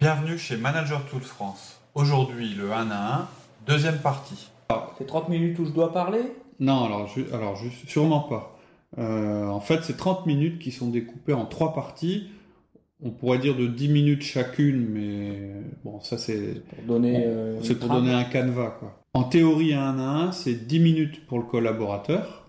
[0.00, 1.80] Bienvenue chez Manager Tools France.
[1.94, 3.28] Aujourd'hui, le 1 à 1,
[3.66, 4.50] deuxième partie.
[4.98, 6.20] C'est 30 minutes où je dois parler?
[6.60, 8.58] Non, alors, ju- alors sûrement pas.
[8.98, 12.28] Euh, en fait, c'est 30 minutes qui sont découpées en trois parties.
[13.02, 15.52] On pourrait dire de 10 minutes chacune, mais
[15.84, 17.14] bon, ça c'est Pour donner.
[17.26, 18.70] euh, pour donner un canevas.
[18.78, 19.00] Quoi.
[19.14, 22.48] En théorie, un à un, c'est 10 minutes pour le collaborateur.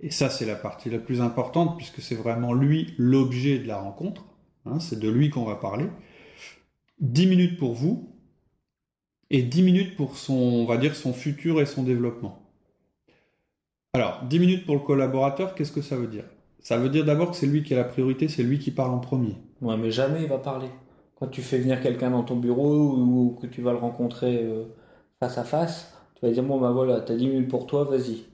[0.00, 3.78] Et ça, c'est la partie la plus importante, puisque c'est vraiment lui l'objet de la
[3.78, 4.24] rencontre.
[4.66, 5.86] Hein, c'est de lui qu'on va parler.
[7.00, 8.08] 10 minutes pour vous,
[9.30, 12.38] et 10 minutes pour son, on va dire, son futur et son développement.
[13.92, 16.24] Alors, 10 minutes pour le collaborateur, qu'est-ce que ça veut dire?
[16.58, 18.90] Ça veut dire d'abord que c'est lui qui a la priorité, c'est lui qui parle
[18.90, 19.36] en premier.
[19.62, 20.68] Ouais, mais jamais il va parler.
[21.16, 24.64] Quand tu fais venir quelqu'un dans ton bureau ou que tu vas le rencontrer euh,
[25.20, 28.24] face à face, tu vas dire Bon, bah voilà, t'as 10 minutes pour toi, vas-y.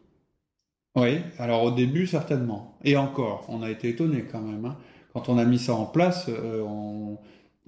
[0.97, 2.77] Oui, alors au début certainement.
[2.83, 4.65] Et encore, on a été étonné quand même.
[4.65, 4.77] hein.
[5.12, 7.19] Quand on a mis ça en place, euh, on-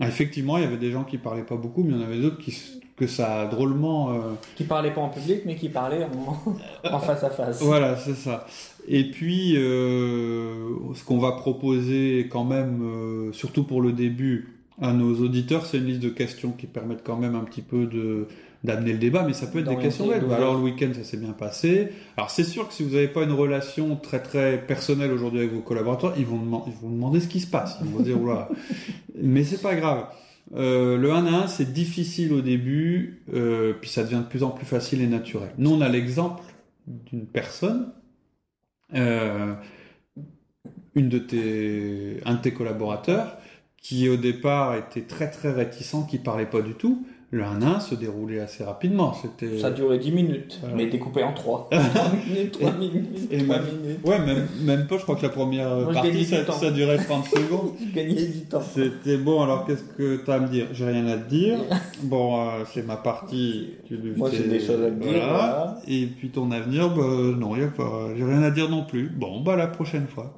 [0.07, 2.21] effectivement, il y avait des gens qui parlaient pas beaucoup, mais il y en avait
[2.21, 2.57] d'autres qui
[2.97, 4.13] que ça a drôlement.
[4.13, 4.19] euh,
[4.57, 6.55] Qui parlait pas en public, mais qui parlait en,
[6.93, 7.63] en face à face.
[7.63, 8.45] Voilà, c'est ça.
[8.89, 10.55] Et puis, euh,
[10.95, 15.79] ce qu'on va proposer quand même, euh, surtout pour le début, à nos auditeurs, c'est
[15.79, 18.27] une liste de questions qui permettent quand même un petit peu de
[18.65, 20.37] d'amener le débat, mais ça peut être des questions d'ouvrir.
[20.43, 21.91] Alors le week-end, ça s'est bien passé.
[22.17, 25.53] Alors c'est sûr que si vous n'avez pas une relation très très personnelle aujourd'hui avec
[25.53, 27.79] vos collaborateurs, ils vont, deman- ils vont demander ce qui se passe.
[27.85, 28.49] Ils vont dire, oula.
[29.23, 30.07] Mais c'est pas grave.
[30.57, 34.43] Euh, le 1 à 1, c'est difficile au début, euh, puis ça devient de plus
[34.43, 35.51] en plus facile et naturel.
[35.59, 36.43] Nous, on a l'exemple
[36.87, 37.93] d'une personne,
[38.95, 39.55] euh,
[40.95, 43.37] une de tes, un de tes collaborateurs,
[43.81, 47.07] qui au départ était très très réticent, qui parlait pas du tout.
[47.31, 49.13] Le 1 à 1 se déroulait assez rapidement.
[49.13, 50.77] C'était Ça duré 10 minutes, Voilà.
[50.77, 51.69] mais découpé en 3.
[51.71, 51.81] 3
[52.27, 53.99] minutes, 3 minutes, et 3 même- minutes.
[54.03, 56.97] Ouais, même, même pas, je crois que la première Moi, je partie, ça, ça durait
[56.97, 57.73] 30 secondes.
[57.79, 58.63] Tu gagnais du temps.
[58.63, 60.69] C'était bon, alors qu'est-ce que tu as à me dire?
[60.73, 61.59] J'ai rien à te dire.
[62.05, 63.73] Bon, euh, c'est ma partie.
[63.87, 65.79] Tu Moi, j'ai des choses à te dire, voilà.
[65.87, 67.03] Et puis ton avenir, bah,
[67.37, 69.11] non, y a pas, j'ai rien à dire non plus.
[69.15, 70.33] Bon, bah la prochaine fois.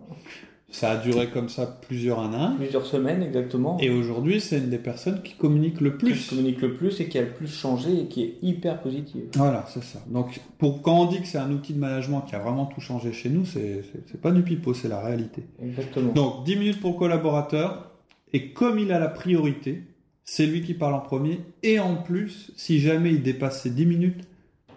[0.70, 2.54] Ça a duré comme ça plusieurs un.
[2.56, 3.76] Plusieurs semaines, exactement.
[3.80, 6.28] Et aujourd'hui, c'est une des personnes qui communique le qui plus.
[6.28, 9.24] communique le plus et qui a le plus changé et qui est hyper positive.
[9.34, 9.98] Voilà, c'est ça.
[10.06, 12.80] Donc, pour, quand on dit que c'est un outil de management qui a vraiment tout
[12.80, 15.42] changé chez nous, c'est, c'est, c'est pas du pipeau, c'est la réalité.
[15.60, 16.12] Exactement.
[16.12, 17.90] Donc 10 minutes pour le collaborateur,
[18.32, 19.82] et comme il a la priorité,
[20.24, 23.86] c'est lui qui parle en premier, et en plus, si jamais il dépasse ces 10
[23.86, 24.28] minutes,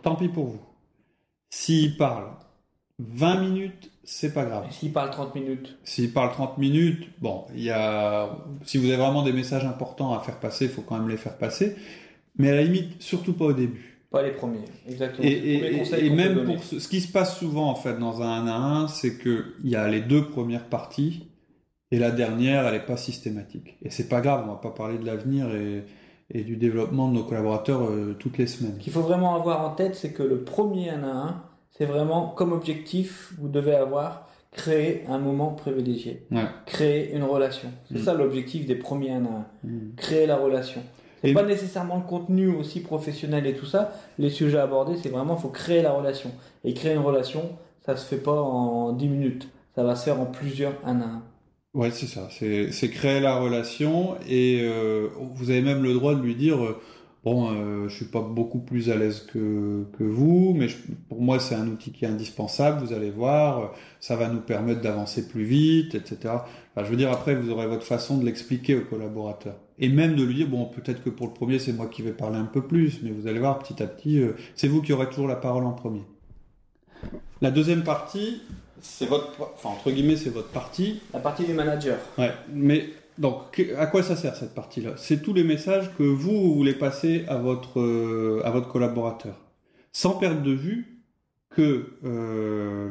[0.01, 0.61] tant pis pour vous.
[1.51, 2.31] S'il parle
[2.97, 4.65] 20 minutes, c'est pas grave.
[4.71, 8.97] S'il parle 30 minutes, S'il parle 30 minutes, bon, il y a, si vous avez
[8.97, 11.75] vraiment des messages importants à faire passer, il faut quand même les faire passer,
[12.37, 13.99] mais à la limite, surtout pas au début.
[14.11, 14.65] pas les premiers.
[14.87, 15.27] Exactement.
[15.27, 18.55] Et, même pour ce, ce qui se passe souvent en fait dans un 1 à
[18.83, 21.27] 1, c'est que il y a les deux premières parties
[21.91, 23.77] et la dernière, elle n'est pas systématique.
[23.83, 25.85] Et c'est pas grave, on va pas parler de l'avenir et,
[26.31, 28.75] et du développement de nos collaborateurs euh, toutes les semaines.
[28.79, 31.43] Ce qu'il faut vraiment avoir en tête, c'est que le premier 1 à 1,
[31.77, 36.45] c'est vraiment comme objectif, vous devez avoir créer un moment privilégié, Ouais.
[36.67, 37.69] créer une relation.
[37.91, 38.03] C'est Mm.
[38.03, 39.95] ça l'objectif des premiers 1 à 1, Mm.
[39.97, 40.81] créer la relation.
[41.21, 43.93] C'est Et- pas nécessairement le contenu aussi professionnel et tout ça.
[44.19, 46.29] Les sujets abordés, c'est vraiment, faut créer la relation.
[46.63, 47.49] Et créer une relation,
[47.85, 49.47] ça se fait pas en 10 minutes.
[49.73, 51.23] Ça va se faire en plusieurs 1 à 1.
[51.73, 52.27] Ouais, c'est ça.
[52.29, 56.63] C'est c'est créer la relation et euh, vous avez même le droit de lui dire
[56.63, 56.79] euh,
[57.23, 60.77] bon, euh, je suis pas beaucoup plus à l'aise que que vous, mais je-
[61.09, 62.85] pour moi c'est un outil qui est indispensable.
[62.85, 63.65] Vous allez voir, euh,
[63.99, 66.17] ça va nous permettre d'avancer plus vite, etc.
[66.75, 70.15] Enfin, je veux dire après vous aurez votre façon de l'expliquer aux collaborateurs et même
[70.15, 72.45] de lui dire bon peut-être que pour le premier c'est moi qui vais parler un
[72.45, 75.27] peu plus, mais vous allez voir petit à petit euh, c'est vous qui aurez toujours
[75.27, 76.03] la parole en premier.
[77.41, 78.41] La deuxième partie,
[78.81, 81.01] c'est votre, enfin entre guillemets c'est votre partie.
[81.13, 81.97] La partie du manager.
[82.17, 82.85] Ouais, mais
[83.17, 84.93] donc à quoi ça sert cette partie-là?
[84.97, 89.39] C'est tous les messages que vous, voulez passer à votre euh, à votre collaborateur,
[89.91, 90.99] sans perdre de vue
[91.51, 92.89] que euh,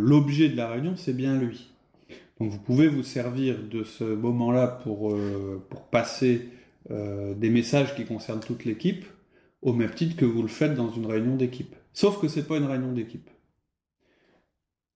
[0.00, 1.72] l'objet de la réunion c'est bien lui.
[2.40, 6.48] Donc vous pouvez vous servir de ce moment-là pour euh, pour passer
[6.90, 9.04] des messages qui concernent toute l'équipe,
[9.60, 11.76] au même titre que vous le faites dans une réunion d'équipe.
[11.92, 13.28] Sauf que c'est pas une réunion d'équipe.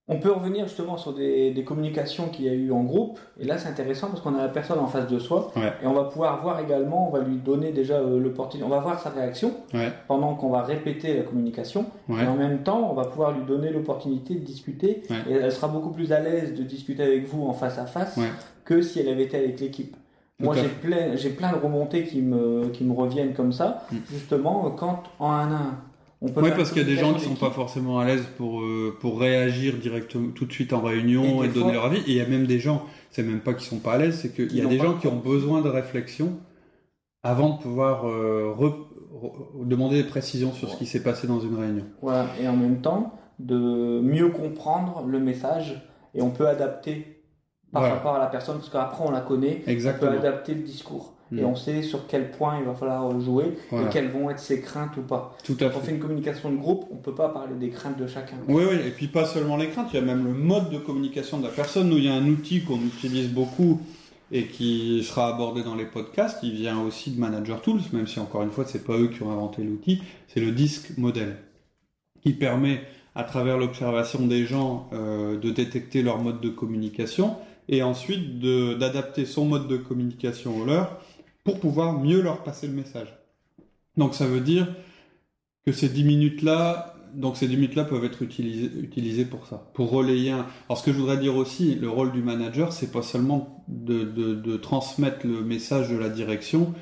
[0.08, 3.20] On peut revenir justement sur des, des communications qu'il y a eu en groupe.
[3.38, 5.52] Et là, c'est intéressant parce qu'on a la personne en face de soi.
[5.54, 5.72] Ouais.
[5.82, 8.66] Et on va pouvoir voir également, on va lui donner déjà euh, l'opportunité.
[8.66, 9.92] On va voir sa réaction Ouais.
[10.08, 11.86] pendant qu'on va répéter la communication.
[12.08, 12.24] Ouais.
[12.24, 15.04] Et en même temps, on va pouvoir lui donner l'opportunité de discuter.
[15.30, 18.18] Et elle sera beaucoup plus à l'aise de discuter avec vous en face à face
[18.64, 19.96] que si elle avait été avec l'équipe.
[20.40, 23.96] Moi, j'ai plein, j'ai plein de remontées qui me, qui me reviennent comme ça, Mm.
[24.10, 25.78] justement, quand en un à un,
[26.22, 28.24] on peut Oui, parce qu'il y a des gens qui sont pas forcément à l'aise
[28.36, 31.98] pour, euh, pour réagir directement tout de suite en réunion Et donner leur avis.
[32.06, 34.18] Et il y a même des gens, c'est même pas qu'ils sont pas à l'aise,
[34.20, 36.38] c'est qu'il Qui y a des gens qui ont besoin de réflexion
[37.22, 38.74] avant de pouvoir euh, re-
[39.12, 41.84] re- demander des précisions sur ce qui s'est passé dans une réunion.
[42.00, 45.82] Voilà, et en même temps, de mieux comprendre le message
[46.14, 47.22] et on peut adapter
[47.72, 47.94] par Voilà.
[47.96, 51.14] rapport à la personne, parce qu'après on la connaît, on peut adapter le discours.
[51.34, 51.46] Et Mm.
[51.46, 53.86] on sait sur quel point il va falloir jouer Voilà.
[53.86, 55.34] et quelles vont être ses craintes ou pas.
[55.44, 55.92] Tout à Quand on fait.
[55.92, 58.36] une communication de groupe, on peut pas parler des craintes de chacun.
[58.48, 60.78] Oui, oui, et puis pas seulement les craintes, il y a même le mode de
[60.78, 61.88] communication de la personne.
[61.88, 63.80] Nous, il y a un outil qu'on utilise beaucoup
[64.30, 66.38] et qui sera abordé dans les podcasts.
[66.42, 69.22] Il vient aussi de Manager Tools, même si encore une fois, c'est pas eux qui
[69.22, 70.02] ont inventé l'outil.
[70.28, 71.36] C'est le disque modèle
[72.22, 72.82] qui permet,
[73.14, 77.36] à travers l'observation des gens, euh, de détecter leur mode de communication
[77.68, 78.38] et ensuite
[78.78, 80.98] d'adapter son mode de communication au leur
[81.44, 83.08] pour pouvoir mieux leur passer le message.
[83.96, 84.74] Donc ça veut dire
[85.66, 90.30] que ces 10 minutes-là, donc ces 10 minutes-là peuvent être utilisées, pour ça, pour relayer
[90.30, 90.46] un...
[90.68, 94.56] Alors ce que je voudrais dire aussi, le rôle du manager, c'est pas seulement de,
[94.56, 96.74] transmettre le message de la direction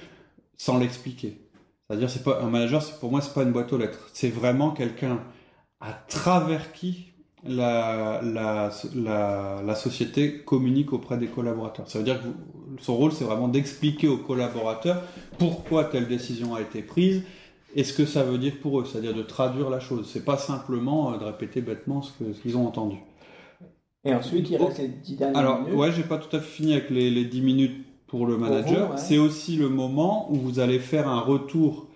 [0.56, 1.40] sans l'expliquer.
[1.88, 4.08] C'est-à-dire, c'est pas un manager, pour moi, c'est pas une boîte aux lettres.
[4.12, 5.20] C'est vraiment quelqu'un
[5.80, 7.06] à travers qui
[7.42, 11.88] la, la société communique auprès des collaborateurs.
[11.90, 12.36] Ça veut dire que vous-
[12.78, 15.02] son rôle, c'est vraiment d'expliquer aux collaborateurs
[15.38, 17.22] pourquoi telle décision a été prise
[17.74, 20.08] et ce que ça veut dire pour eux, c'est-à-dire de traduire la chose.
[20.12, 22.96] C'est pas simplement euh, de répéter bêtement ce qu'ils ont entendu.
[24.04, 25.74] Et ensuite, il reste les 10 dernières Alors, minutes.
[25.74, 28.86] ouais, j'ai pas tout à fait fini avec les, les 10 minutes pour le manager.
[28.86, 28.98] vous, ouais.
[28.98, 31.86] C'est aussi le moment où vous allez faire un retour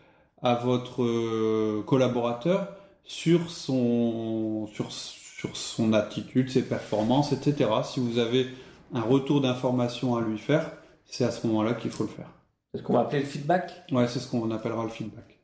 [0.42, 2.68] à votre euh, collaborateur
[3.04, 7.70] sur son, sur, sur son attitude, ses performances, etc.
[7.84, 8.46] Si vous avez
[8.92, 10.72] un retour d'information à lui faire,
[11.06, 12.28] c'est à ce moment-là qu'il faut le faire.
[12.72, 13.72] C'est ce qu'on va appeler le feedback?
[13.92, 15.38] Ouais, c'est ce qu'on appellera le feedback.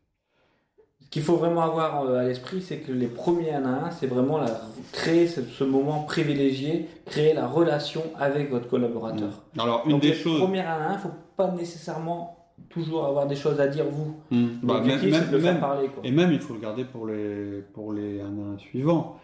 [1.02, 3.90] Ce qu'il faut vraiment avoir euh, à l'esprit, c'est que les premiers un à un,
[3.90, 4.60] c'est vraiment la,
[4.92, 9.42] créer ce, ce moment privilégié, créer la relation avec votre collaborateur.
[9.58, 10.38] Alors, une Donc des les choses.
[10.40, 12.36] premiers un à un, faut pas nécessairement
[12.68, 14.14] toujours avoir des choses à dire vous.
[14.30, 14.48] Hmm.
[14.62, 15.88] Bah, même, le même- faire parler.
[15.88, 16.02] Quoi.
[16.04, 19.18] Et même, il faut le garder pour les, pour les un à un suivants.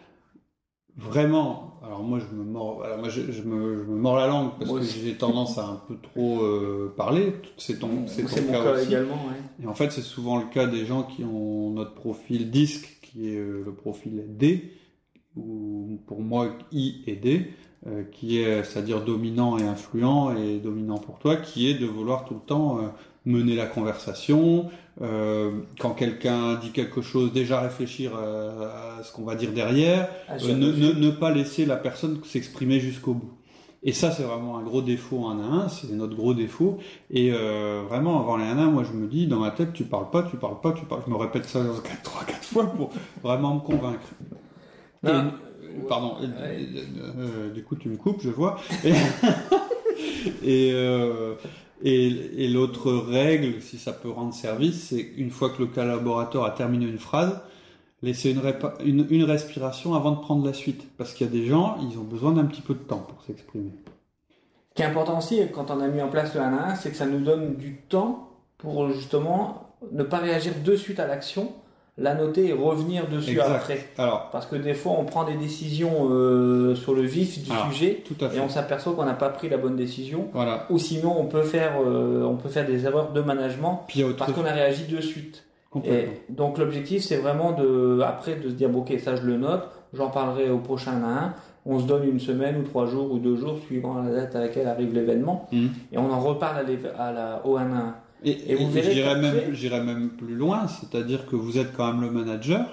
[0.97, 4.25] Vraiment, alors moi je me mords, alors moi je, je me, je me mords la
[4.25, 7.33] langue parce Moi que j'ai tendance à un peu trop euh, parler.
[7.57, 8.87] C'est ton, c'est ton cas, cas aussi.
[8.87, 9.13] également.
[9.13, 9.63] ouais.
[9.63, 13.29] Et en fait, c'est souvent le cas des gens qui ont notre profil disque, qui
[13.29, 14.73] est euh, le profil D,
[15.35, 17.51] ou pour moi I et D,
[17.85, 22.25] euh, qui est, c'est-à-dire dominant et influent, et dominant pour toi, qui est de vouloir
[22.25, 22.79] tout le temps
[23.27, 24.69] mener la conversation,
[25.01, 30.53] euh, quand quelqu'un dit quelque chose, déjà réfléchir à ce qu'on va dire derrière, euh,
[30.55, 30.81] ne, dessus.
[30.81, 33.31] ne, ne pas laisser la personne s'exprimer jusqu'au bout.
[33.83, 36.79] Et ça, c'est vraiment un gros défaut en 1 à 1, c'est notre gros défaut.
[37.11, 39.71] Et euh, vraiment, avant les 1 à 1, moi je me dis, dans ma tête,
[39.73, 41.01] tu parles pas, tu parles pas, tu parles.
[41.05, 41.59] Je me répète ça
[42.03, 42.89] 3 4 fois pour
[43.23, 44.07] vraiment me convaincre.
[45.05, 45.09] Et-
[45.87, 48.57] pardon, et- du coup tu me coupes, je vois.
[48.83, 48.91] Et,
[50.43, 51.35] et, euh,
[51.83, 56.51] et, l'autre règle, si ça peut rendre service, c'est une fois que le collaborateur a
[56.51, 57.39] terminé une phrase,
[58.01, 58.41] laisser une,
[58.83, 60.87] une, une respiration avant de prendre la suite.
[60.97, 63.23] Parce qu'il y a des gens, ils ont besoin d'un petit peu de temps pour
[63.23, 63.71] s'exprimer.
[64.69, 66.75] Ce qui est important aussi, quand on a mis en place le 1 à 1,
[66.75, 71.07] c'est que ça nous donne du temps pour justement ne pas réagir de suite à
[71.07, 71.51] l'action,
[71.97, 73.49] la noter et revenir dessus Exact.
[73.55, 73.89] après.
[73.97, 77.71] Alors, Parce que des fois, on prend des décisions euh, sur le vif du Alors,
[77.71, 78.39] sujet tout à et fait.
[78.39, 80.27] on s'aperçoit qu'on n'a pas pris la bonne décision.
[80.33, 80.67] Voilà.
[80.69, 84.31] Ou sinon, on peut faire, euh, on peut faire des erreurs de management Puis parce
[84.31, 85.43] qu'on a réagi de suite.
[85.85, 89.67] Et donc l'objectif, c'est vraiment de, après, de se dire, ok, ça je le note,
[89.93, 91.33] j'en parlerai au prochain 1 à 1.
[91.67, 94.39] On se donne une semaine ou trois jours ou deux jours suivant la date à
[94.39, 95.69] laquelle arrive l'événement Mhm.
[95.91, 96.65] et on en reparle
[96.97, 97.95] à, à la, au 1 à 1.
[98.23, 102.11] Et, Et vous verrez qu'après- même, plus loin, c'est-à-dire que vous êtes quand même le
[102.11, 102.65] manager.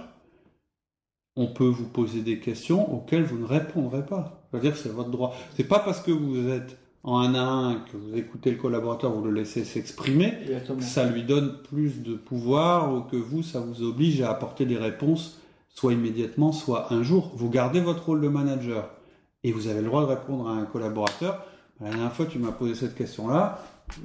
[1.37, 4.47] On peut vous poser des questions auxquelles vous ne répondrez pas.
[4.51, 5.35] C'est-à-dire que c'est votre droit.
[5.57, 9.13] C'est pas parce que vous êtes en un à un, que vous écoutez le collaborateur,
[9.13, 10.33] vous le laissez s'exprimer,
[10.79, 14.65] que ça lui donne plus de pouvoir ou que vous, ça vous oblige à apporter
[14.65, 17.33] des réponses, soit immédiatement, soit un jour.
[17.35, 18.89] Vous gardez votre rôle de manager
[19.43, 21.45] et vous avez le droit de répondre à un collaborateur.
[21.81, 23.59] La dernière fois, tu m'as posé cette question-là,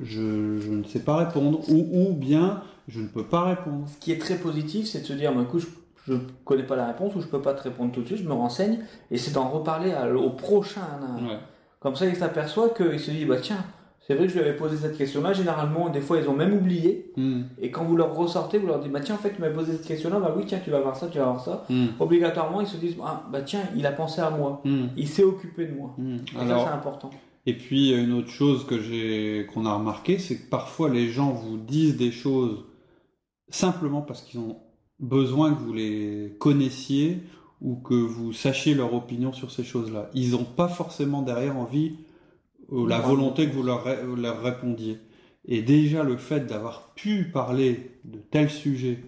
[0.03, 3.85] je, je ne sais pas répondre, ou, ou bien je ne peux pas répondre.
[3.87, 5.61] Ce qui est très positif, c'est de se dire, bah, écoute,
[6.05, 8.19] je, je connais pas la réponse ou je peux pas te répondre tout de suite,
[8.19, 8.79] je me renseigne
[9.11, 10.81] et c'est d'en reparler à- au prochain.
[11.01, 11.39] un.
[11.79, 13.63] Comme ça, il s'aperçoit qu'il se dit, bah tiens,
[14.05, 15.33] c'est vrai que je lui avais posé cette question-là.
[15.33, 17.13] Généralement, des fois, ils ont même oublié.
[17.15, 17.43] Hmm.
[17.61, 19.73] Et quand vous leur ressortez, vous leur dites, bah tiens, en fait, tu m'as posé
[19.73, 21.63] cette question-là, bah oui, tiens, tu vas voir ça, tu vas voir ça.
[21.69, 21.85] Hmm.
[21.99, 24.61] Obligatoirement, ils se disent, ah bah tiens, il a pensé à moi.
[24.65, 24.87] Hmm.
[24.97, 25.95] Il s'est occupé de moi.
[25.99, 27.11] Et ça, c'est important.
[27.45, 31.31] Et puis une autre chose que j'ai qu'on a remarqué, c'est que parfois les gens
[31.31, 32.65] vous disent des choses
[33.49, 34.57] simplement parce qu'ils ont
[34.99, 37.19] besoin que vous les connaissiez
[37.61, 40.09] ou que vous sachiez leur opinion sur ces choses-là.
[40.13, 41.93] Ils n'ont pas forcément derrière envie
[42.69, 44.99] ou la volonté que vous leur, ré- leur répondiez.
[45.45, 48.99] Et déjà le fait d'avoir pu parler de tel sujet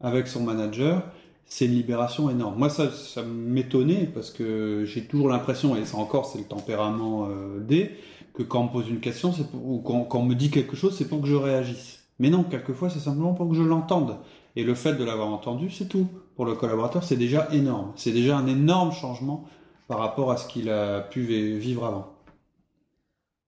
[0.00, 1.10] avec son manager,
[1.54, 2.56] c'est une libération énorme.
[2.56, 7.28] Moi, ça, ça m'étonnait parce que j'ai toujours l'impression, et ça encore, c'est le tempérament
[7.28, 7.90] euh, D,
[8.32, 10.50] que quand on me pose une question, c'est pour- ou quand, quand on me dit
[10.50, 12.04] quelque chose, c'est pour que je réagisse.
[12.18, 14.16] Mais non, quelquefois, c'est simplement pour que je l'entende.
[14.56, 16.06] Et le fait de l'avoir entendu, c'est tout.
[16.36, 17.92] Pour le collaborateur, c'est déjà énorme.
[17.96, 19.44] C'est déjà un énorme changement
[19.88, 22.14] par rapport à ce qu'il a pu vi- vivre avant.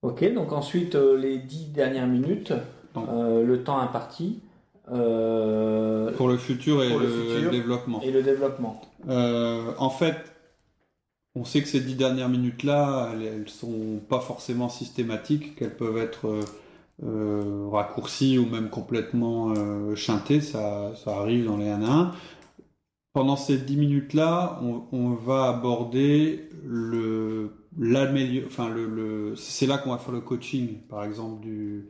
[0.02, 2.52] Ok, donc ensuite, euh, les dix dernières minutes,
[2.98, 4.40] euh, le temps imparti
[4.92, 7.44] euh, Pour le futur et le le, futur.
[7.44, 8.00] le développement.
[8.02, 8.80] et le développement.
[9.08, 10.16] Euh, en fait,
[11.34, 15.98] on sait que ces dix dernières minutes-là, elles, elles sont pas forcément systématiques, qu'elles peuvent
[15.98, 16.40] être
[17.04, 19.52] euh, raccourcies ou même complètement
[19.96, 22.12] chintées, ça, ça arrive dans les 1 à 1.
[23.12, 29.78] Pendant ces dix minutes-là, on, on va aborder le l'amélio- enfin le, le c'est là
[29.78, 31.86] qu'on va faire le coaching, par exemple du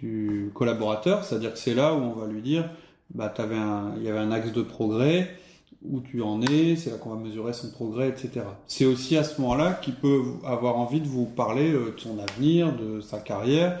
[0.00, 2.68] du collaborateur, c'est-à-dire que c'est là où on va lui dire,
[3.14, 5.36] bah t'avais un, il y avait un axe de progrès,
[5.84, 8.44] où tu en es, c'est là qu'on va mesurer son progrès, etc.
[8.66, 12.18] C'est aussi à ce moment-là qu'il peut avoir envie de vous parler euh, de son
[12.18, 13.80] avenir, de sa carrière.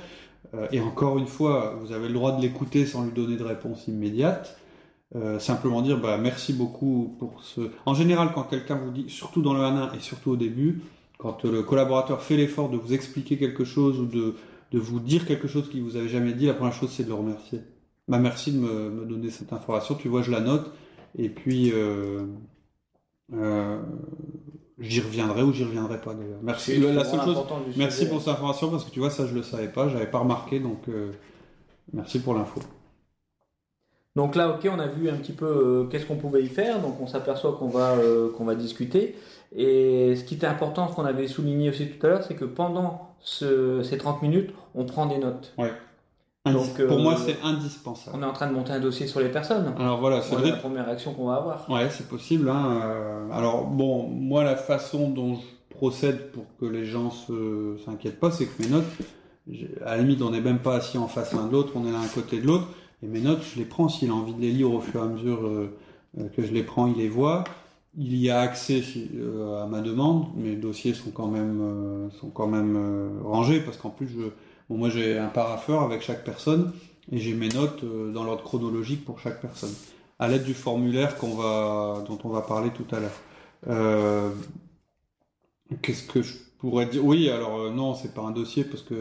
[0.54, 3.44] Euh, et encore une fois, vous avez le droit de l'écouter sans lui donner de
[3.44, 4.58] réponse immédiate.
[5.14, 7.70] Euh, simplement dire bah, merci beaucoup pour ce.
[7.86, 10.80] En général, quand quelqu'un vous dit, surtout dans le 1 et surtout au début,
[11.18, 14.34] quand le collaborateur fait l'effort de vous expliquer quelque chose ou de,
[14.72, 17.08] de vous dire quelque chose qu'il vous avait jamais dit, la première chose c'est de
[17.08, 17.60] le remercier.
[18.08, 19.94] Bah, merci de me, me donner cette information.
[19.94, 20.72] Tu vois, je la note.
[21.16, 22.24] Et puis, euh,
[23.34, 23.78] euh,
[24.78, 26.40] j'y reviendrai ou j'y reviendrai pas d'ailleurs.
[26.42, 26.78] Merci.
[26.78, 27.38] La seule chose,
[27.76, 28.10] merci sujet.
[28.10, 30.58] pour cette information parce que tu vois, ça je le savais pas, j'avais pas remarqué,
[30.58, 31.12] donc euh,
[31.92, 32.60] merci pour l'info.
[34.16, 37.00] Donc là, ok, on a vu un petit peu qu'est-ce qu'on pouvait y faire, donc
[37.00, 37.96] on s'aperçoit qu'on va,
[38.36, 39.16] qu'on va discuter.
[39.54, 42.44] Et ce qui était important, ce qu'on avait souligné aussi tout à l'heure, c'est que
[42.44, 45.52] pendant ce- ces 30 minutes, on prend des notes.
[46.44, 48.16] Indis- Donc, euh, pour moi, c'est indispensable.
[48.18, 49.74] On est en train de monter un dossier sur les personnes.
[49.78, 51.70] Alors voilà, c'est la première action qu'on va avoir.
[51.70, 52.48] Ouais, c'est possible.
[52.48, 52.80] Hein.
[52.84, 58.18] euh, Alors bon, moi la façon dont je procède pour que les gens se s'inquiètent
[58.18, 58.84] pas, c'est que mes notes,
[59.84, 61.92] à la limite, on n'est même pas assis en face l'un de l'autre, on est
[61.92, 62.66] l'un à côté de l'autre,
[63.02, 65.04] et mes notes, je les prends s'il a envie de les lire au fur et
[65.04, 65.76] à mesure euh,
[66.18, 67.44] euh, que je les prends, il les voit.
[67.94, 68.82] Il y a accès
[69.14, 73.60] euh, à ma demande, mes dossiers sont quand même euh, sont quand même euh, rangés
[73.60, 74.30] parce qu'en plus je
[74.70, 76.72] bon, moi j'ai un parapheur avec chaque personne
[77.10, 79.72] et j'ai mes notes dans l'ordre chronologique pour chaque personne
[80.18, 84.32] à l'aide du formulaire qu'on va, dont on va parler tout à l'heure.
[85.82, 86.34] Qu'est-ce que je
[86.90, 88.94] dire Oui, alors euh, non, c'est pas un dossier parce que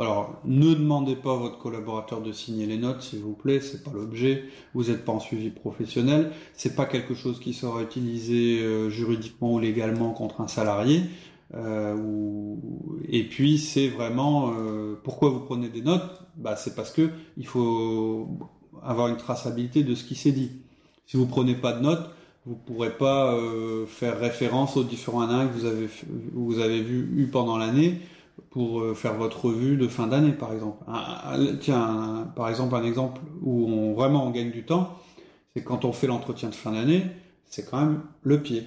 [0.00, 3.84] alors ne demandez pas à votre collaborateur de signer les notes, s'il vous plaît, c'est
[3.84, 4.44] pas l'objet.
[4.74, 9.54] Vous n'êtes pas en suivi professionnel, c'est pas quelque chose qui sera utilisé euh, juridiquement
[9.54, 11.02] ou légalement contre un salarié.
[11.54, 12.54] Euh,
[13.08, 16.22] Et puis c'est vraiment euh, pourquoi vous prenez des notes?
[16.36, 18.28] Bah c'est parce que il faut
[18.82, 20.50] avoir une traçabilité de ce qui s'est dit.
[21.06, 22.10] Si vous prenez pas de notes,
[22.48, 25.88] vous pourrez pas euh, faire référence aux différents ANA que vous avez
[26.32, 28.00] vous avez vu eu pendant l'année
[28.50, 30.82] pour euh, faire votre revue de fin d'année par exemple.
[30.88, 34.96] Un- un- tiens, un- par exemple un exemple où on vraiment on gagne du temps,
[35.54, 37.02] c'est quand on fait l'entretien de fin d'année,
[37.46, 38.62] c'est quand même le pied.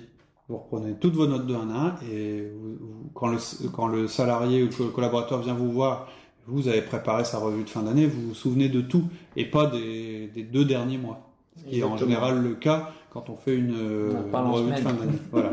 [0.48, 3.38] Vous reprenez toutes vos notes de 1 à 1 et vous- vous- quand, le,
[3.74, 6.08] quand le salarié ou le collaborateur vient vous voir,
[6.46, 9.06] vous avez préparé sa revue de fin d'année, vous vous souvenez de tout
[9.38, 11.30] et pas des, des deux derniers mois.
[11.58, 14.12] Ce qui est en général le cas quand on fait une, euh,
[14.50, 15.18] On une fin d'année.
[15.32, 15.51] Voilà.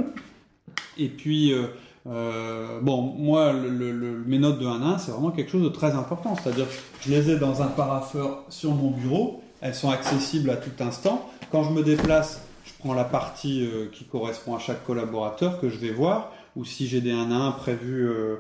[0.99, 1.65] Et puis, euh,
[2.09, 5.51] euh, bon, moi, le, le- le- mes notes de 1 à 1, c'est vraiment quelque
[5.51, 6.35] chose de très important.
[6.43, 6.67] C'est-à-dire,
[7.03, 11.29] je les ai dans un parapheur sur mon bureau, elles sont accessibles à tout instant.
[11.51, 15.69] Quand je me déplace, je prends la partie euh, qui correspond à chaque collaborateur que
[15.69, 18.37] je vais voir, ou si j'ai des 1 à 1 prévus euh,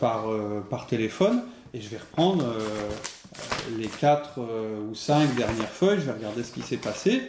[0.00, 0.24] par,
[0.70, 1.42] par téléphone,
[1.74, 2.44] et je vais reprendre
[3.78, 4.40] les 4
[4.90, 7.22] ou 5 dernières feuilles, je vais regarder ce qui s'est passé.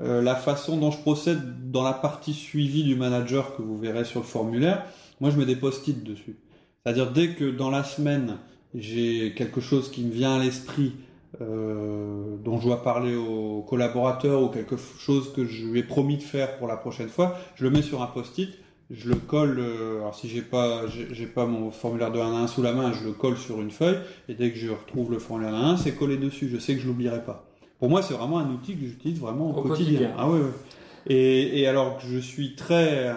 [0.00, 4.04] Euh, la façon dont je procède dans la partie suivie du manager que vous verrez
[4.04, 4.84] sur le formulaire,
[5.20, 6.36] moi je mets des post-it dessus.
[6.82, 8.36] C'est-à-dire dès que dans la semaine
[8.74, 10.92] j'ai quelque chose qui me vient à l'esprit
[11.40, 16.18] euh, dont je dois parler au collaborateur ou quelque chose que je lui ai promis
[16.18, 18.50] de faire pour la prochaine fois, je le mets sur un post-it,
[18.90, 19.58] je le colle.
[19.58, 22.72] euh, alors si j'ai pas j'ai pas mon formulaire de 1 à 1 sous la
[22.72, 23.98] main, je le colle sur une feuille
[24.28, 26.48] et dès que je retrouve le formulaire de 1 à 1, c'est collé dessus.
[26.48, 27.45] Je sais que je l'oublierai pas.
[27.78, 29.92] Pour moi, c'est vraiment un outil que j'utilise vraiment au, Au quotidien.
[29.98, 30.14] quotidien.
[30.18, 30.50] Ah ouais, ouais.
[31.08, 33.12] Et, et alors que je suis très euh,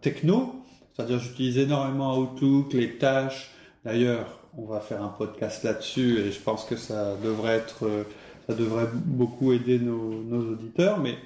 [0.00, 0.54] techno,
[0.94, 3.50] c'est-à-dire j'utilise énormément Outlook, les tâches.
[3.84, 8.04] D'ailleurs, on va faire un podcast là-dessus et je pense que ça devrait être, euh,
[8.48, 10.98] ça devrait beaucoup aider nos, nos auditeurs.
[11.00, 11.16] Mais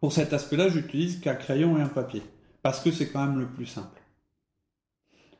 [0.00, 2.22] pour cet aspect-là, j'utilise qu'un crayon et un papier
[2.62, 4.00] parce que c'est quand même le plus simple.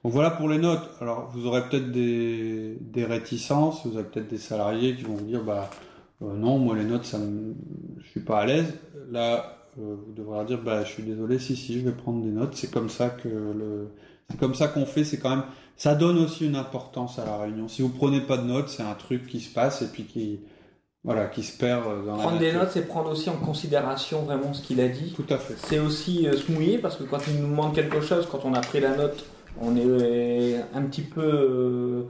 [0.05, 0.91] Donc voilà pour les notes.
[1.01, 5.25] Alors vous aurez peut-être des, des réticences, vous avez peut-être des salariés qui vont vous
[5.25, 5.71] dire bah
[6.33, 7.55] non, moi les notes, ça me...
[8.03, 8.73] je suis pas à l'aise.
[9.11, 12.23] Là, euh, vous devrez leur dire bah je suis désolé, si si, je vais prendre
[12.25, 12.55] des notes.
[12.55, 13.89] C'est comme ça que le,
[14.31, 15.05] c'est comme ça qu'on fait.
[15.05, 15.45] C'est quand même,
[15.77, 17.69] ça donne aussi une importance à la réunion.
[17.69, 20.41] Si vous prenez pas de notes, c'est un truc qui se passe et puis qui,
[21.03, 24.23] voilà, qui se perd euh, dans Prendre la des notes, c'est prendre aussi en considération
[24.23, 25.13] vraiment ce qu'il a dit.
[25.15, 25.55] Tout à fait.
[25.59, 28.55] C'est aussi euh, se mouiller parce que quand il nous demande quelque chose, quand on
[28.55, 29.25] a pris la note,
[29.61, 31.21] on est euh, un petit peu.
[31.23, 32.03] euh,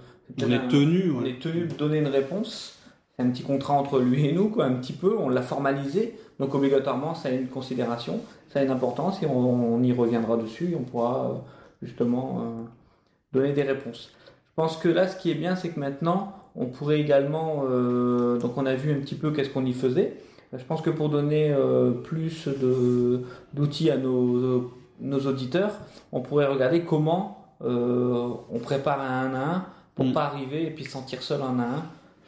[0.42, 1.10] On est un- tenu.
[1.10, 2.78] on est tenu de donner une réponse.
[3.16, 5.16] C'est un petit contrat entre lui et nous, quoi, un petit peu.
[5.18, 8.20] On l'a formalisé, donc obligatoirement, ça a une considération,
[8.52, 10.72] ça a une importance, et on, on y reviendra dessus.
[10.72, 11.34] Et on pourra euh,
[11.82, 12.62] justement euh,
[13.32, 14.10] donner des réponses.
[14.48, 17.64] Je pense que là, ce qui est bien, c'est que maintenant, on pourrait également.
[17.70, 20.16] euh, donc, on a vu un petit peu qu'est-ce qu'on y faisait.
[20.52, 21.52] Je pense que pour donner
[22.04, 22.48] plus
[23.54, 25.72] d'outils à nos, nos auditeurs,
[26.12, 29.64] on pourrait regarder comment on prépare un 1 à 1
[29.96, 30.12] pour Mm.
[30.12, 31.82] pas arriver et puis se sentir seul en 1 à 1.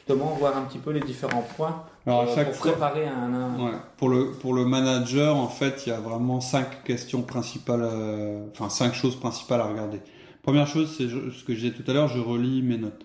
[0.07, 3.35] Justement, voir un petit peu les différents points Alors euh, chaque pour fois, préparer un
[3.35, 3.65] 1 à 1.
[3.65, 3.73] Ouais.
[3.97, 8.47] Pour le pour le manager, en fait, il y a vraiment cinq questions principales, euh,
[8.53, 9.99] enfin cinq choses principales à regarder.
[10.43, 13.05] Première chose, c'est ce que je disais tout à l'heure, je relis mes notes.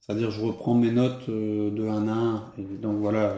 [0.00, 3.34] C'est-à-dire, je reprends mes notes euh, de 1 à 1, et donc voilà,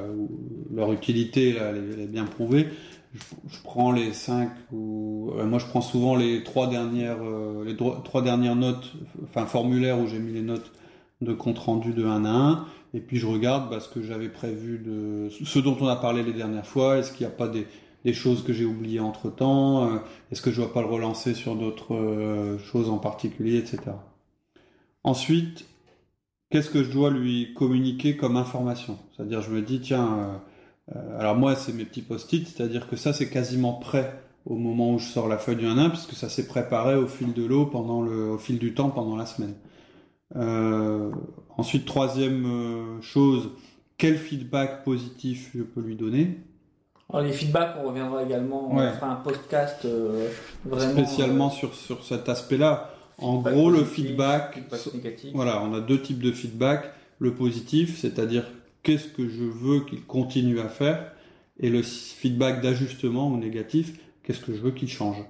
[0.72, 2.68] leur utilité, là, elle, est- bien prouvée.
[3.12, 7.18] Je, je prends les cinq ou moi je prends souvent les trois dernières
[7.66, 8.92] les trois dernières notes,
[9.24, 10.70] enfin formulaires où j'ai mis les notes
[11.20, 12.64] de compte rendu de 1 à 1.
[12.94, 16.22] Et puis je regarde bah, ce que j'avais prévu de ce dont on a parlé
[16.22, 16.98] les dernières fois.
[16.98, 17.66] Est-ce qu'il n'y a pas des,
[18.04, 21.34] des choses que j'ai oubliées entre temps Est-ce que je ne dois pas le relancer
[21.34, 23.92] sur d'autres euh, choses en particulier, etc.
[25.04, 25.66] Ensuite,
[26.50, 28.98] qu'est-ce que je dois lui communiquer comme information?
[29.16, 30.40] C'est-à-dire, je me dis, tiens,
[30.92, 34.56] euh, euh, alors moi, c'est mes petits post-it, c'est-à-dire que ça, c'est quasiment prêt au
[34.56, 37.44] moment où je sors la feuille du 1-1, puisque ça s'est préparé au fil de
[37.44, 39.54] l'eau, pendant le, au fil du temps, pendant la semaine.
[40.36, 41.10] Euh,
[41.56, 43.50] ensuite, troisième euh, chose,
[43.98, 46.38] quel feedback positif je peux lui donner?
[47.12, 48.74] Alors, les feedbacks, on reviendra également.
[48.74, 48.88] Ouais.
[48.88, 50.28] On fera un podcast euh,
[50.64, 50.92] vraiment.
[50.92, 52.94] Spécialement euh, sur, sur cet aspect-là.
[53.18, 56.90] En gros, le feedback, feedback voilà, on a deux types de feedback.
[57.18, 58.44] Le positif, c'est-à-dire
[58.82, 61.12] qu'est-ce que je veux qu'il continue à faire,
[61.58, 65.22] et le feedback d'ajustement ou négatif, qu'est-ce que je veux qu'il change.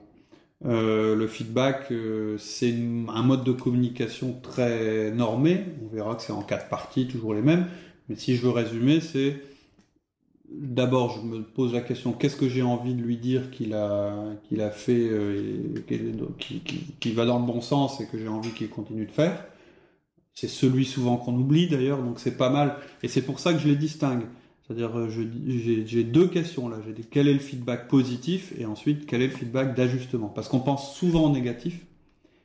[0.66, 2.74] Euh, le feedback, euh, c'est
[3.08, 5.64] un mode de communication très normé.
[5.82, 7.66] On verra que c'est en quatre parties, toujours les mêmes.
[8.08, 9.40] Mais si je veux résumer, c'est
[10.50, 14.14] d'abord, je me pose la question qu'est-ce que j'ai envie de lui dire qu'il a
[14.48, 18.68] qu'il a fait, euh, qui va dans le bon sens et que j'ai envie qu'il
[18.68, 19.44] continue de faire.
[20.34, 22.76] C'est celui souvent qu'on oublie d'ailleurs, donc c'est pas mal.
[23.02, 24.22] Et c'est pour ça que je les distingue.
[24.70, 26.76] C'est-à-dire, euh, j'ai deux questions là.
[26.86, 28.54] J'ai quel est le feedback positif?
[28.56, 30.28] Et ensuite quel est le feedback d'ajustement?
[30.28, 31.84] Parce qu'on pense souvent au négatif.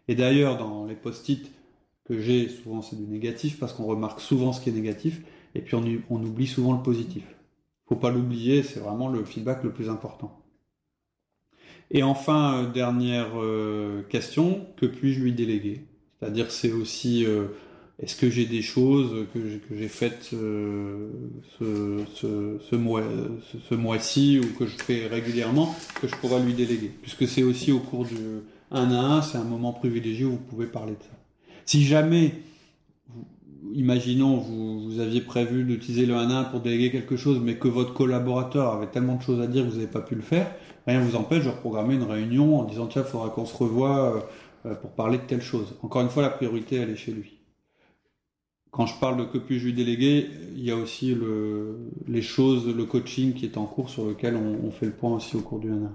[0.07, 1.51] Et d'ailleurs, dans les post-it
[2.03, 5.21] que j'ai, souvent c'est du négatif parce qu'on remarque souvent ce qui est négatif
[5.53, 7.23] et puis on, oublie souvent le positif.
[7.87, 10.35] Faut pas l'oublier, c'est vraiment le feedback le plus important.
[11.91, 15.85] Et enfin, euh, dernière euh, question, que puis-je lui déléguer?
[16.19, 17.23] C'est-à-dire, c'est aussi
[18.01, 19.39] est-ce que j'ai des choses que
[19.77, 21.09] j'ai, faites euh,
[21.59, 23.01] ce, ce, ce mois,
[23.51, 26.91] ce, ce mois-ci ou que je fais régulièrement que je pourrais lui déléguer?
[27.01, 28.15] Puisque c'est aussi au cours du
[28.71, 31.15] 1 à 1, c'est un moment privilégié où vous pouvez parler de ça.
[31.65, 32.33] Si jamais,
[33.07, 33.25] vous-
[33.73, 37.55] imaginons, vous, vous aviez prévu d'utiliser le 1 à 1 pour déléguer quelque chose, mais
[37.55, 40.21] que votre collaborateur avait tellement de choses à dire que vous n'avez pas pu le
[40.21, 40.51] faire,
[40.85, 43.55] rien ne vous empêche de reprogrammer une réunion en disant tiens, il faudra qu'on se
[43.55, 44.21] revoie
[44.65, 45.75] euh, pour parler de telle chose.
[45.81, 47.34] Encore une fois, la priorité, elle est chez lui.
[48.75, 51.77] Quand je parle de que puis-je lui déléguer, il y a aussi le,
[52.09, 55.15] les choses, le coaching qui est en cours sur lequel on, on fait le point
[55.15, 55.91] aussi au cours du 1 à 1.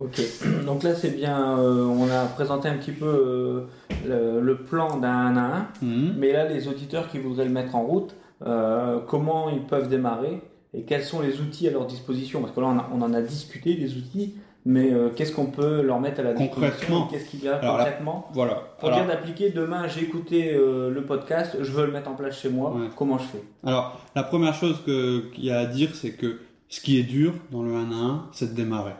[0.00, 0.20] Ok,
[0.66, 3.60] donc là c'est bien, euh, on a présenté un petit peu euh,
[4.08, 6.14] le, le plan d'un 1 à 1, Mhm.
[6.18, 10.40] mais là les auditeurs qui voudraient le mettre en route, euh, comment ils peuvent démarrer
[10.74, 12.40] et quels sont les outils à leur disposition?
[12.40, 15.46] Parce que là on, a- on en a discuté des outils, mais euh, qu'est-ce qu'on
[15.46, 17.06] peut leur mettre à la disposition.
[17.06, 18.54] Qu'est-ce qu'il y a Alors là- concrètement Voilà.
[18.78, 22.14] Pour Alors- dire d'appliquer, demain j'ai écouté euh, le podcast, je veux le mettre en
[22.14, 22.88] place chez moi, Ouais.
[22.96, 23.42] comment je fais?
[23.64, 27.32] Alors, la première chose qu'il y a à dire, c'est que ce qui est dur
[27.50, 28.92] dans le 1 à 1, c'est de démarrer.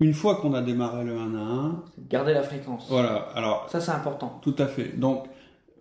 [0.00, 2.86] Une fois qu'on a démarré le 1 à 1, Garder la fréquence.
[2.88, 4.38] voilà, alors, Ça c'est important.
[4.42, 4.98] tout à fait.
[4.98, 5.26] Donc,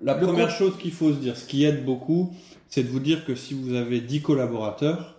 [0.04, 2.34] la Le première chose qu'il faut se dire, ce qui aide beaucoup,
[2.68, 5.16] c'est de vous dire que si vous avez 10 collaborateurs,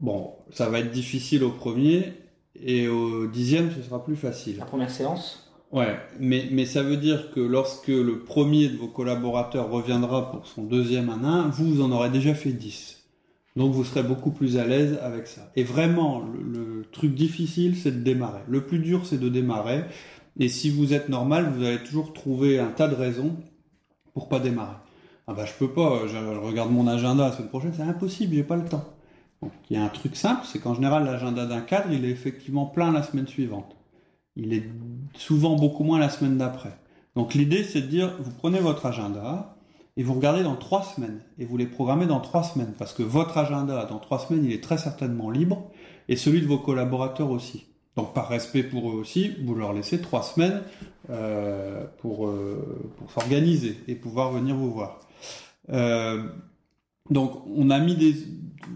[0.00, 2.12] bon, ça va être difficile au premier,
[2.56, 4.58] et au dixième, ce sera plus facile.
[4.58, 8.88] La première séance, Ouais, mais, mais ça veut dire que lorsque le premier de vos
[8.88, 13.04] collaborateurs reviendra pour son deuxième 1 1, vous, vous en aurez déjà fait 10.
[13.54, 15.52] Donc vous serez beaucoup plus à l'aise avec ça.
[15.54, 18.40] Et vraiment, le, le truc difficile, c'est de démarrer.
[18.48, 19.84] Le plus dur, c'est de démarrer.
[20.40, 23.36] Et si vous êtes normal, vous allez toujours trouver un tas de raisons
[24.14, 24.76] pour pas démarrer.
[25.26, 28.34] Ah bah je peux pas, je, je regarde mon agenda la semaine prochaine, c'est impossible,
[28.34, 28.84] j'ai pas le temps.
[29.42, 32.10] Donc il y a un truc simple, c'est qu'en général l'agenda d'un cadre, il est
[32.10, 33.76] effectivement plein la semaine suivante.
[34.36, 34.64] Il est
[35.14, 36.76] souvent beaucoup moins la semaine d'après.
[37.16, 39.56] Donc l'idée c'est de dire, vous prenez votre agenda
[39.96, 43.02] et vous regardez dans trois semaines et vous les programmez dans trois semaines parce que
[43.02, 45.70] votre agenda dans trois semaines il est très certainement libre
[46.08, 47.66] et celui de vos collaborateurs aussi.
[47.96, 50.62] Donc par respect pour eux aussi, vous leur laissez trois semaines
[51.10, 55.00] euh, pour, euh, pour s'organiser et pouvoir venir vous voir.
[55.70, 56.22] Euh,
[57.10, 58.14] donc on a mis des...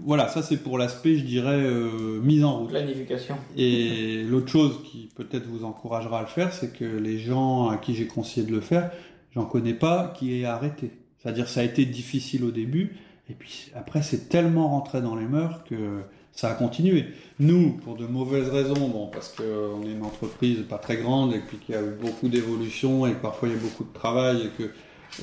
[0.06, 2.70] Voilà, ça c'est pour l'aspect, je dirais, euh, mise en route.
[2.70, 3.36] planification.
[3.56, 7.78] Et l'autre chose qui peut-être vous encouragera à le faire, c'est que les gens à
[7.78, 8.90] qui j'ai conseillé de le faire,
[9.34, 10.90] j'en connais pas qui aient arrêté.
[11.18, 12.96] C'est-à-dire ça a été difficile au début,
[13.30, 17.06] et puis après c'est tellement rentré dans les mœurs que ça a continué.
[17.38, 21.38] Nous, pour de mauvaises raisons, bon, parce qu'on est une entreprise pas très grande et
[21.38, 23.92] puis qu'il y a eu beaucoup d'évolution et que parfois il y a beaucoup de
[23.92, 24.70] travail et que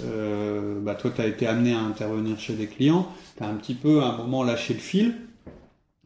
[0.03, 3.55] euh, bah, toi tu as été amené à intervenir chez des clients, tu as un
[3.55, 5.15] petit peu à un moment lâché le fil.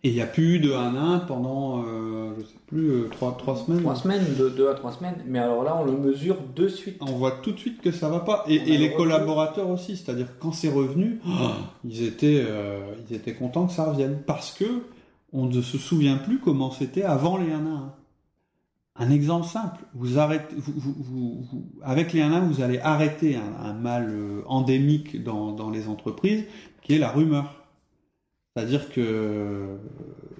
[0.03, 2.91] Et il n'y a plus eu de 1 à 1 pendant, euh, je sais plus,
[2.91, 3.81] euh, trois, trois semaines.
[3.81, 6.97] Trois semaines, de deux à trois semaines, mais alors là on le mesure de suite.
[7.01, 8.45] On voit tout de suite que ça va pas.
[8.47, 11.19] Et, les collaborateurs aussi, c'est-à-dire quand c'est revenu,
[11.83, 14.83] ils étaient, euh, ils étaient contents que ça revienne parce que
[15.33, 17.93] on ne se souvient plus comment c'était avant les 1 à 1.
[18.97, 22.61] Un exemple simple, vous arrêtez, vous, vous- vous- vous- avec les 1 à 1, vous
[22.61, 26.45] allez arrêter un, un mal euh, endémique dans, dans les entreprises,
[26.81, 27.65] qui est la rumeur.
[28.55, 29.77] C'est-à-dire que euh,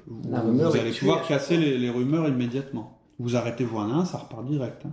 [0.08, 0.40] vous, La
[0.82, 2.98] allez pouvoir casser les, les rumeurs immédiatement.
[3.20, 4.86] Vous arrêtez vos 1 à 1, ça repart direct.
[4.86, 4.92] hein.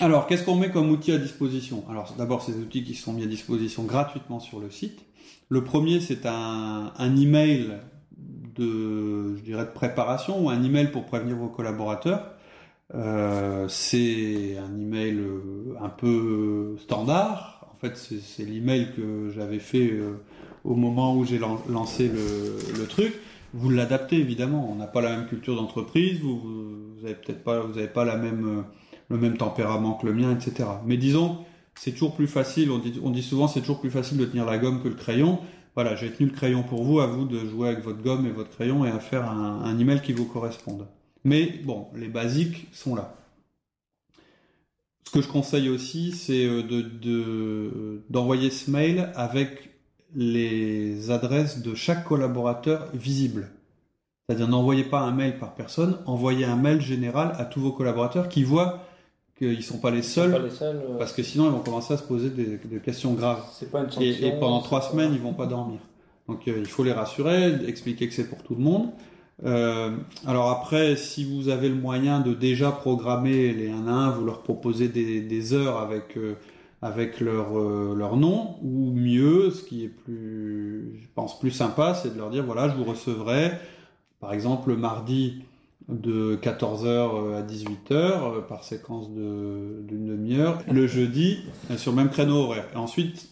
[0.00, 1.84] Alors, qu'est-ce qu'on met comme outil à disposition?
[1.90, 5.04] Alors, d'abord, ces outils qui sont mis à disposition gratuitement sur le site.
[5.50, 7.78] Le premier, c'est un, un email
[8.56, 12.32] de, je dirais, de préparation ou un email pour prévenir vos collaborateurs.
[12.94, 17.66] Euh, c'est un email euh, un peu standard.
[17.72, 20.20] En fait, c'est l'email que j'avais fait euh,
[20.64, 23.14] au moment où j'ai lan- lancé le, truc.
[23.54, 24.68] Vous l'adaptez évidemment.
[24.70, 26.20] On n'a pas la même culture d'entreprise.
[26.20, 28.64] Vous, vous, avez peut-être pas, vous pas la même,
[29.08, 30.68] le même tempérament que le mien, etc.
[30.86, 31.38] Mais disons,
[31.74, 32.70] c'est toujours plus facile.
[32.70, 34.94] On dit, on dit souvent, c'est toujours plus facile de tenir la gomme que le
[34.94, 35.38] crayon.
[35.74, 37.00] Voilà, j'ai tenu le crayon pour vous.
[37.00, 40.00] À vous de jouer avec votre gomme et votre crayon et à faire un, email
[40.02, 40.86] qui vous corresponde.
[41.24, 43.14] Mais bon, les basiques sont là.
[45.04, 49.70] Ce que je conseille aussi, c'est euh, de, de- d'envoyer ce mail avec
[50.14, 53.50] les adresses de chaque collaborateur visibles.
[54.26, 58.28] C'est-à-dire n'envoyez pas un mail par personne, envoyez un mail général à tous vos collaborateurs
[58.28, 58.80] qui voient
[59.42, 61.60] qu'ils ne sont pas les seuls, Pas les seuls, euh, parce que sinon ils vont
[61.60, 63.42] commencer à se poser des, des questions graves.
[63.52, 64.02] c'est pas une sanction.
[64.02, 65.78] Et, et pendant trois semaines, ils vont pas dormir.
[66.28, 68.90] Donc euh, il faut les rassurer, expliquer que c'est pour tout le monde.
[69.44, 69.90] Euh,
[70.26, 74.24] alors après, si vous avez le moyen de déjà programmer les 1 à 1, vous
[74.24, 76.16] leur proposez des, des heures avec,
[76.80, 82.14] avec leur, leur nom, ou mieux, ce qui est plus, je pense, plus sympa, c'est
[82.14, 83.50] de leur dire, voilà, je vous recevrai,
[84.20, 85.42] par exemple, le mardi
[85.88, 91.38] de 14h à 18h, euh, par séquence de- d'une demi-heure, le jeudi,
[91.70, 92.66] euh, sur le même créneau horaire.
[92.74, 93.28] Et ensuite,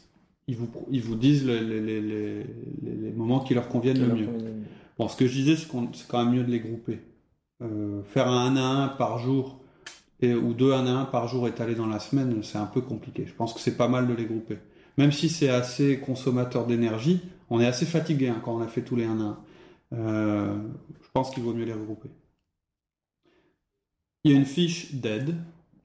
[0.49, 2.45] ils vous, ils vous disent les, les, les,
[2.83, 4.29] les, moments qui leur conviennent le mieux.
[4.99, 6.99] Bon, ce que je disais, c'est c'est quand même mieux de les grouper.
[7.63, 9.61] Euh, faire un 1 à 1 par jour
[10.21, 12.81] et, ou deux 1 à 1 par jour étalés dans la semaine, c'est un peu
[12.81, 13.25] compliqué.
[13.27, 14.59] Je pense que c'est pas mal de les grouper.
[14.99, 18.83] Même si c'est assez consommateur d'énergie, on est assez fatigué hein, quand on a fait
[18.83, 19.39] tous les 1 à 1.
[19.93, 20.55] Euh,
[21.03, 22.09] je pense qu'il vaut mieux les regrouper.
[24.25, 25.35] Il y a une fiche d'aide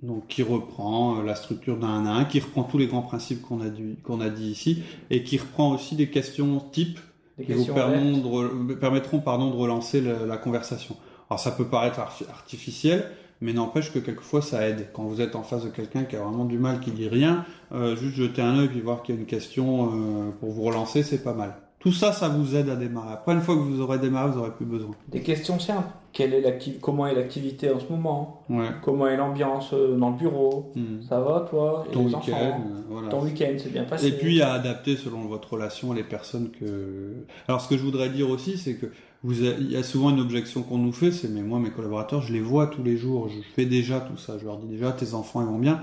[0.01, 3.01] donc qui reprend euh, la structure d'un 1 à 1, qui reprend tous les grands
[3.01, 6.99] principes qu'on a, dit- qu'on a dit ici, et qui reprend aussi des questions types
[7.37, 10.95] Des qui vous permettront de, permettront pardon, de relancer la conversation.
[11.29, 13.09] Alors ça peut paraître arti- artificiel,
[13.41, 14.89] mais n'empêche que quelquefois ça aide.
[14.93, 17.45] Quand vous êtes en face de quelqu'un qui a vraiment du mal, qui dit rien,
[17.71, 19.89] euh, juste jeter un œil et voir qu'il y a une question
[20.27, 21.55] euh, pour vous relancer, c'est pas mal.
[21.85, 23.13] Tout ça, ça vous aide à démarrer.
[23.13, 24.89] Après, une fois que vous aurez démarré, vous n'aurez plus besoin.
[25.07, 25.89] Des questions simples.
[26.13, 28.41] Quelle est Comment est l'activité en ce moment?
[28.49, 28.69] Ouais.
[28.83, 30.71] Comment est l'ambiance euh, dans le bureau?
[30.75, 31.03] Hmm.
[31.07, 31.85] Ça va, toi?
[31.87, 32.31] Et Ton week-end, enfants?
[32.65, 33.09] euh, voilà.
[33.09, 37.17] Ton week-end, c'est bien passé Et puis à adapter selon votre relation les personnes que.
[37.47, 38.87] Alors ce que je voudrais dire aussi, c'est que
[39.23, 41.69] vous a- il y a souvent une objection qu'on nous fait, c'est mais moi mes
[41.69, 44.67] collaborateurs, je les vois tous les jours, je fais déjà tout ça, je leur dis
[44.67, 45.81] déjà tes enfants ils vont bien.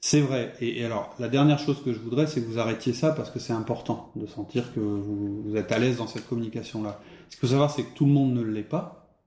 [0.00, 0.54] C'est vrai.
[0.60, 3.38] Et, alors la dernière chose que je voudrais, c'est que vous arrêtiez ça parce que
[3.38, 7.00] c'est important de sentir que vous, vous êtes à l'aise dans cette communication là.
[7.28, 9.18] Ce qu'il faut savoir, c'est que tout le monde ne l'est pas.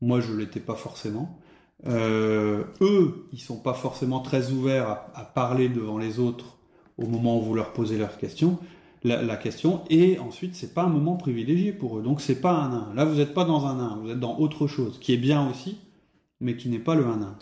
[0.00, 1.38] Moi, je l'étais pas forcément.
[1.86, 6.58] Euh, eux, ils sont pas forcément très ouverts à, parler devant les autres
[6.98, 8.58] au moment où vous leur posez leurs questions,
[9.04, 9.82] la, la question.
[9.90, 12.02] Et ensuite, c'est pas un moment privilégié pour eux.
[12.02, 12.94] Donc, c'est pas un 1.
[12.94, 15.48] Là, vous n'êtes pas dans un 1, vous êtes dans autre chose, qui est bien
[15.50, 15.78] aussi,
[16.40, 17.34] mais qui n'est pas le 1-1.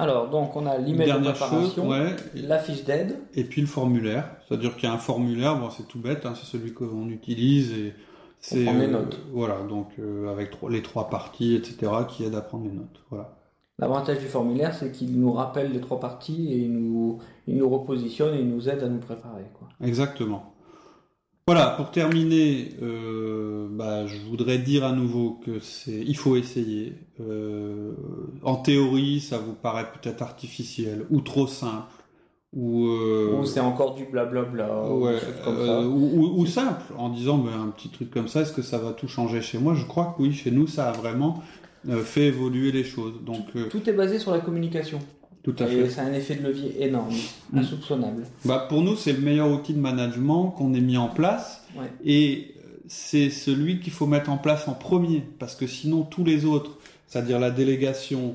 [0.00, 3.18] Alors, donc, on a l'email de préparation, ouais, la fiche d'aide.
[3.34, 4.30] et puis le formulaire.
[4.48, 7.72] C'est-à-dire qu'il y a un formulaire, bon, c'est tout bête, hein, c'est celui qu'on utilise
[7.72, 7.94] et
[8.40, 9.20] c'est prend des euh, notes.
[9.32, 13.02] voilà, donc euh, avec trois- les trois parties, etc., qui aident à prendre les notes.
[13.10, 13.36] Voilà.
[13.78, 17.68] L'avantage du formulaire, c'est qu'il nous rappelle les trois parties et il nous, il nous
[17.68, 19.44] repositionne et il nous aide à nous préparer.
[19.58, 19.68] Quoi.
[19.86, 20.54] Exactement.
[21.52, 26.92] Voilà, pour terminer, euh, bah, je voudrais dire à nouveau que c'est, il faut essayer.
[27.20, 27.90] Euh,
[28.44, 31.88] en théorie, ça vous paraît peut-être artificiel ou trop simple
[32.52, 35.88] ou, euh, Ou c'est encore du blablabla, ou ouais, comme euh, ça.
[35.88, 38.92] ou, ou- ou simple, en disant un petit truc comme ça, est-ce que ça va
[38.92, 39.74] tout changer chez moi?
[39.74, 41.42] Je crois que oui, chez nous, ça a vraiment
[41.88, 43.14] euh, fait évoluer les choses.
[43.24, 45.00] Donc, euh, Tout est basé sur la communication.
[45.42, 45.90] Tout à Et fait.
[45.90, 47.14] c'est un effet de levier énorme,
[47.52, 47.58] Mm.
[47.58, 48.24] insoupçonnable.
[48.44, 51.62] Bah, pour nous, c'est le meilleur outil de management qu'on ait mis en place.
[51.76, 51.86] Ouais.
[52.04, 55.22] Et euh, c'est celui qu'il faut mettre en place en premier.
[55.38, 58.34] Parce que sinon, tous les autres, c'est-à-dire la délégation,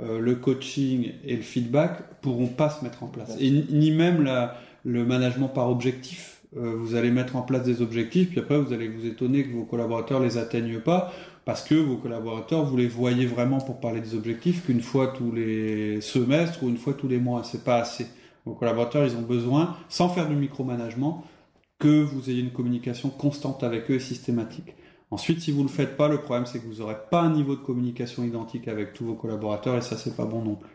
[0.00, 3.36] euh, le coaching et le feedback, pourront pas se mettre en place.
[3.40, 6.30] Et ni- ni même la, le management par objectif.
[6.56, 9.52] Euh, vous allez mettre en place des objectifs, puis après, vous allez vous étonner que
[9.52, 11.12] vos collaborateurs les atteignent pas.
[11.44, 15.30] Parce que vos collaborateurs, vous les voyez vraiment pour parler des objectifs qu'une fois tous
[15.32, 17.44] les semestres ou une fois tous les mois.
[17.44, 18.06] C'est pas assez.
[18.46, 21.24] Vos collaborateurs, ils ont besoin, sans faire du micromanagement,
[21.78, 24.74] que vous ayez une communication constante avec eux et systématique.
[25.10, 27.56] Ensuite, si vous le faites pas, le problème c'est que vous n'aurez pas un niveau
[27.56, 30.74] de communication identique avec tous vos collaborateurs et ça c'est pas bon non plus.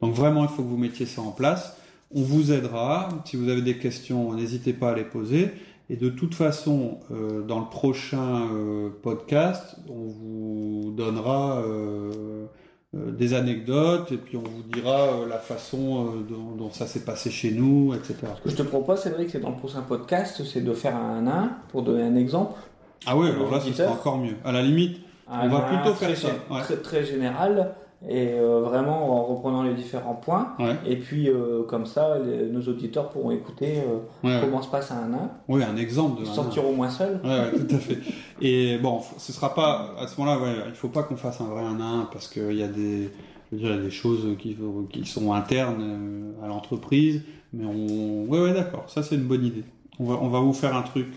[0.00, 1.76] Donc vraiment, il faut que vous mettiez ça en place.
[2.14, 3.08] On vous aidera.
[3.24, 5.52] Si vous avez des questions, n'hésitez pas à les poser.
[5.92, 12.46] Et de toute façon, euh, dans le prochain euh, podcast, on vous donnera euh,
[12.94, 17.50] des anecdotes et puis on vous dira la façon dont, dont ça s'est passé chez
[17.50, 18.16] nous, etc.
[18.38, 21.26] Ce que je te propose, Cédric, c'est dans le prochain podcast, c'est de faire un
[21.26, 22.58] 1 pour donner un exemple.
[23.04, 24.36] Ah oui, alors là, ce sera encore mieux.
[24.46, 26.60] À la limite, Un On va 1 plutôt faire ça, ouais.
[26.62, 27.74] très, très général
[28.08, 30.54] et euh, vraiment en reprenant les différents points.
[30.58, 34.40] ouais, Et puis, euh, comme ça, les- nos auditeurs pourront écouter euh, ouais, ouais.
[34.40, 36.88] comment se passe un 1 Oui, un exemple de un- sentiront moins.
[36.88, 37.98] Ouais, ouais, tout à fait.
[38.40, 40.64] Et bon, ce sera pas à ce moment-là.
[40.68, 43.10] Il faut pas qu'on fasse un vrai 1 à 1 parce qu'il y a des,
[43.52, 44.56] je veux dire, il y a des choses qui,
[44.90, 47.22] qui sont internes à l'entreprise.
[47.52, 48.84] Mais on, ouais, ouais, d'accord.
[48.88, 49.64] Ça, c'est une bonne idée.
[50.00, 51.08] On va, on va vous faire un truc,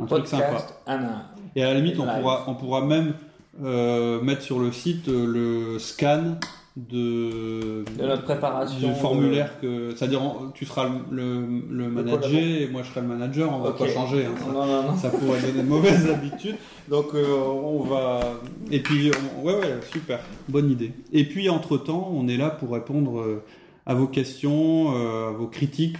[0.00, 0.44] un truc sympa.
[0.46, 1.08] Podcast 1 1.
[1.54, 2.20] Et à la limite, on Live.
[2.20, 3.14] pourra, on pourra même
[3.62, 6.38] euh, mettre sur le site euh, le scan
[6.76, 8.88] de, De notre préparation.
[8.88, 10.20] du formulaire que, c'est-à-dire,
[10.54, 13.52] tu seras le, le, le manager et moi je serai le manager.
[13.52, 14.24] On va pas changer.
[14.26, 14.96] hein, ça Non, non, non.
[14.96, 16.56] ça pourrait donner de mauvaises habitudes.
[16.88, 18.40] Donc euh, on va
[18.72, 20.92] et puis on- ouais ouais super bonne idée.
[21.12, 23.40] Et puis entre temps on est là pour répondre
[23.86, 25.96] à vos questions, à vos critiques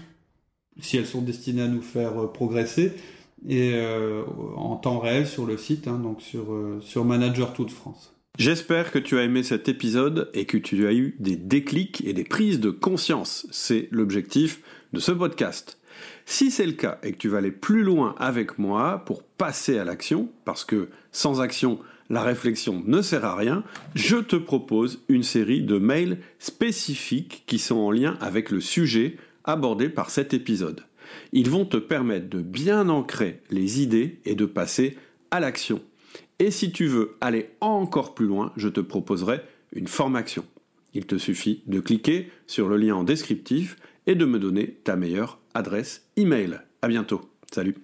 [0.80, 2.92] si elles sont destinées à nous faire progresser
[3.48, 4.22] et euh,
[4.56, 8.14] en temps réel sur le site hein, donc sur euh, sur Manager Tout de France.
[8.38, 12.12] J'espère que tu as aimé cet épisode et que tu as eu des déclics et
[12.12, 13.46] des prises de conscience.
[13.52, 14.60] C'est l'objectif
[14.92, 15.78] de ce podcast.
[16.26, 19.78] Si c'est le cas et que tu vas aller plus loin avec moi pour passer
[19.78, 21.78] à l'action, parce que sans action,
[22.10, 23.62] la réflexion ne sert à rien,
[23.94, 29.16] je te propose une série de mails spécifiques qui sont en lien avec le sujet
[29.44, 30.82] abordé par cet épisode.
[31.32, 34.96] Ils vont te permettre de bien ancrer les idées et de passer
[35.30, 35.80] à l'action.
[36.38, 39.40] Et si tu veux aller encore plus loin, je te proposerai
[39.72, 40.44] une formation.
[40.94, 44.96] Il te suffit de cliquer sur le lien en descriptif et de me donner ta
[44.96, 46.60] meilleure adresse email.
[46.82, 47.22] À bientôt.
[47.52, 47.83] Salut.